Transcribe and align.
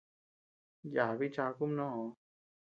Yabi 0.95 1.27
chaku 1.35 1.65
mnoo. 1.69 2.03